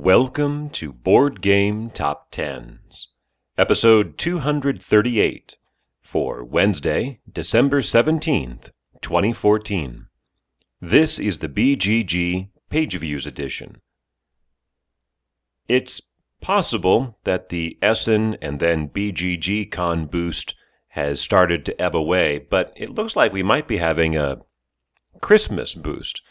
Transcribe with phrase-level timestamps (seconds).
[0.00, 3.08] Welcome to Board Game Top Tens,
[3.58, 5.56] episode 238
[6.00, 8.70] for Wednesday, December 17th,
[9.02, 10.06] 2014.
[10.80, 13.80] This is the BGG Page Views edition.
[15.66, 16.00] It's
[16.40, 20.54] possible that the Essen and then BGG Con boost
[20.90, 24.42] has started to ebb away, but it looks like we might be having a
[25.20, 26.22] Christmas boost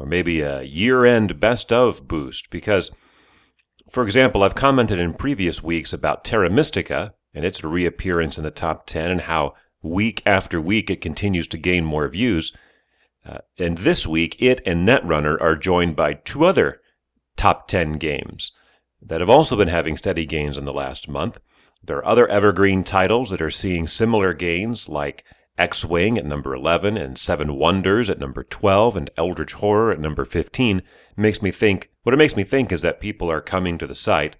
[0.00, 2.90] or maybe a year end best of boost because,
[3.90, 8.50] for example, I've commented in previous weeks about Terra Mystica and its reappearance in the
[8.50, 12.56] top 10 and how week after week it continues to gain more views.
[13.26, 16.80] Uh, and this week, it and Netrunner are joined by two other
[17.36, 18.52] top 10 games
[19.02, 21.38] that have also been having steady gains in the last month.
[21.82, 25.24] There are other evergreen titles that are seeing similar gains, like
[25.60, 30.00] X Wing at number 11 and Seven Wonders at number 12 and Eldritch Horror at
[30.00, 30.82] number 15
[31.16, 33.94] makes me think, what it makes me think is that people are coming to the
[33.94, 34.36] site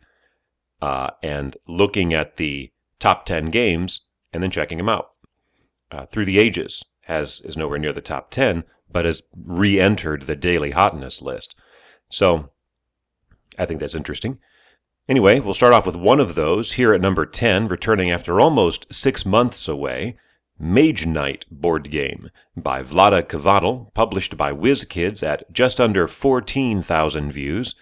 [0.80, 5.10] uh, and looking at the top 10 games and then checking them out.
[5.92, 10.22] Uh, Through the Ages has, is nowhere near the top 10, but has re entered
[10.22, 11.54] the daily hotness list.
[12.08, 12.50] So
[13.58, 14.38] I think that's interesting.
[15.06, 18.86] Anyway, we'll start off with one of those here at number 10, returning after almost
[18.90, 20.16] six months away.
[20.62, 27.74] Mage Knight board game by Vlaada Chvátil, published by WizKids at just under 14,000 views.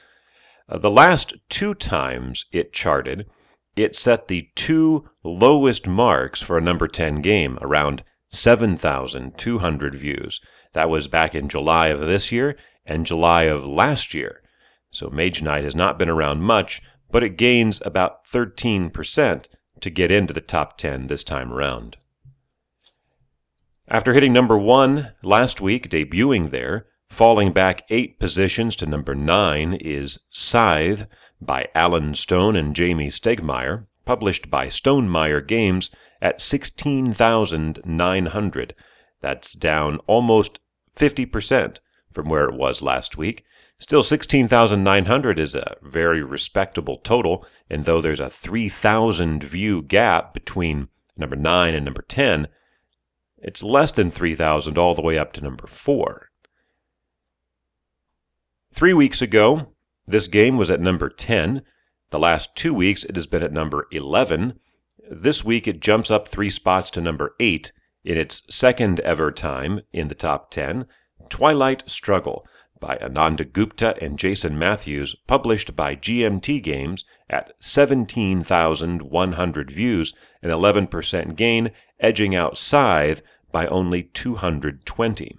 [0.68, 3.26] Uh, the last two times it charted,
[3.74, 10.40] it set the two lowest marks for a number 10 game, around 7,200 views.
[10.72, 14.40] That was back in July of this year and July of last year.
[14.92, 19.48] So Mage Knight has not been around much, but it gains about 13%
[19.80, 21.96] to get into the top 10 this time around.
[23.90, 29.72] After hitting number one last week, debuting there, falling back eight positions to number nine
[29.72, 31.06] is Scythe
[31.40, 38.74] by Alan Stone and Jamey Stegmaier, published by Stonemaier Games at 16,900.
[39.22, 40.58] That's down almost
[40.94, 41.78] 50%
[42.10, 43.42] from where it was last week.
[43.78, 50.88] Still, 16,900 is a very respectable total, and though there's a 3,000 view gap between
[51.16, 52.48] number 9 and number 10,
[53.40, 56.30] it's less than 3,000 all the way up to number 4.
[58.72, 59.72] Three weeks ago,
[60.06, 61.62] this game was at number 10.
[62.10, 64.58] The last two weeks, it has been at number 11.
[65.10, 67.72] This week, it jumps up three spots to number 8
[68.04, 70.86] in its second ever time in the top 10.
[71.28, 72.46] Twilight Struggle
[72.80, 81.36] by Ananda Gupta and Jason Matthews, published by GMT Games at 17,100 views, an 11%
[81.36, 83.22] gain, edging out Scythe
[83.52, 85.38] by only 220.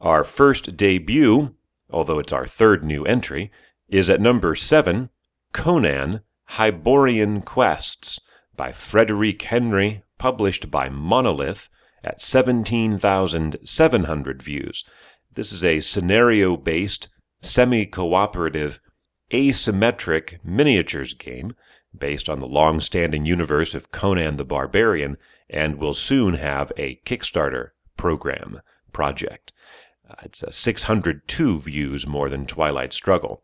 [0.00, 1.54] Our first debut,
[1.90, 3.52] although it's our third new entry,
[3.88, 5.08] is at number 7,
[5.52, 6.20] Conan
[6.50, 8.20] Hyborian Quests
[8.56, 11.68] by Frederic Henry, published by Monolith
[12.02, 14.84] at 17,700 views.
[15.34, 17.08] This is a scenario based,
[17.40, 18.80] semi cooperative,
[19.32, 21.54] asymmetric miniatures game
[21.96, 25.16] based on the long standing universe of Conan the Barbarian
[25.50, 28.60] and will soon have a Kickstarter program
[28.92, 29.52] project.
[30.08, 33.42] Uh, it's a 602 views more than Twilight Struggle.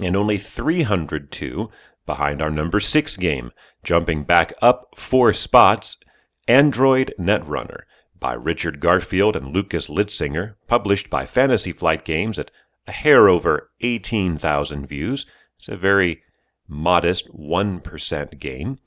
[0.00, 1.70] And only 302
[2.06, 3.52] behind our number 6 game,
[3.84, 5.98] jumping back up four spots,
[6.48, 7.82] Android Netrunner
[8.22, 12.52] by Richard Garfield and Lukas Litzsinger, published by Fantasy Flight Games at
[12.86, 15.26] a hair over 18,000 views.
[15.58, 16.22] It's a very
[16.68, 18.78] modest 1% gain.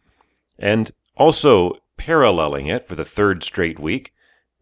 [0.58, 4.14] And also paralleling it for the third straight week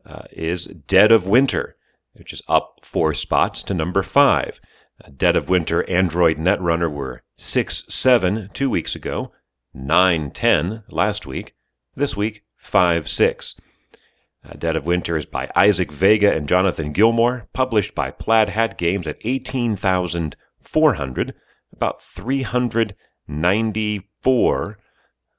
[0.06, 1.76] uh, is Dead of Winter,
[2.14, 4.60] which is up four spots to number five.
[5.04, 9.32] Uh, Dead of Winter Android Netrunner were 6 7 two weeks ago,
[9.74, 11.56] 9 10 last week,
[11.96, 13.56] this week 5 6.
[14.46, 18.78] Uh, Dead of Winter is by Isaac Vega and Jonathan Gilmore, published by Plaid Hat
[18.78, 21.34] Games at 18,400,
[21.72, 24.78] about 394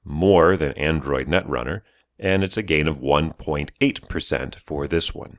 [0.03, 1.81] more than Android Netrunner,
[2.17, 5.37] and it's a gain of 1.8% for this one.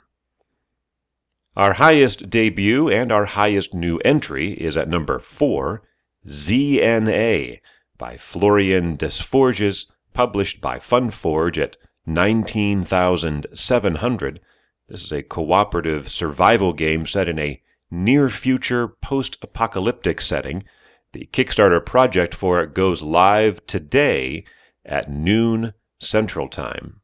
[1.57, 5.83] Our highest debut and our highest new entry is at number 4,
[6.29, 7.59] ZNA
[7.99, 14.41] by Florian Desforges, published by Funforge at 19,700.
[14.89, 20.65] This is a cooperative survival game set in a near future post apocalyptic setting.
[21.13, 24.45] The Kickstarter project for it goes live today
[24.85, 27.01] at noon Central Time.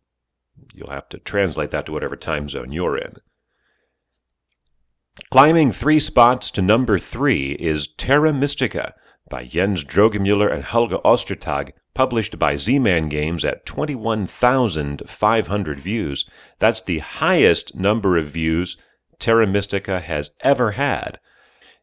[0.75, 3.17] You'll have to translate that to whatever time zone you're in.
[5.31, 8.95] Climbing three spots to number three is Terra Mystica
[9.33, 16.29] by Jens Drogemuller and Helge Ostertag, published by Z-Man Games at 21,500 views.
[16.59, 18.77] That's the highest number of views
[19.19, 21.19] Terra Mystica has ever had.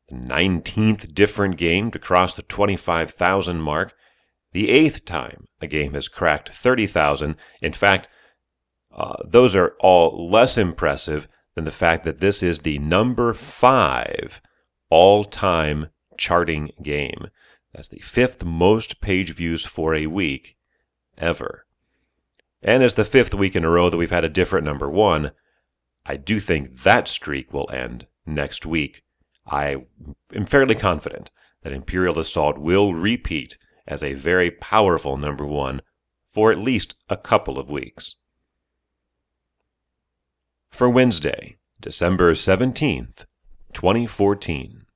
[0.10, 3.94] the 19th different game to cross the 25,000 mark,
[4.52, 7.36] the eighth time a game has cracked 30,000.
[7.62, 8.08] In fact,
[8.94, 14.42] uh, those are all less impressive than the fact that this is the number five
[14.90, 15.88] all time
[16.18, 17.28] charting game.
[17.74, 20.58] That's the fifth most page views for a week
[21.18, 21.66] ever.
[22.62, 25.32] And it's the fifth week in a row that we've had a different number one.
[26.06, 29.04] I do think that streak will end next week.
[29.48, 29.78] I
[30.36, 31.32] am fairly confident
[31.64, 33.58] that Imperial Assault will repeat
[33.92, 35.82] as a very powerful number one
[36.26, 38.16] for at least a couple of weeks
[40.72, 43.26] for Wednesday, December 17th,
[43.74, 44.81] 2014.